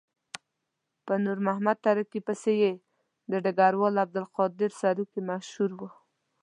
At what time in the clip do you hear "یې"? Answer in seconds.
2.63-2.73